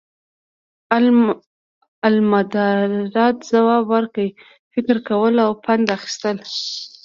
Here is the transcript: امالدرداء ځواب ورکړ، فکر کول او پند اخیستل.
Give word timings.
امالدرداء 2.07 3.31
ځواب 3.49 3.83
ورکړ، 3.93 4.27
فکر 4.73 4.95
کول 5.07 5.35
او 5.45 5.51
پند 5.63 5.85
اخیستل. 5.97 6.37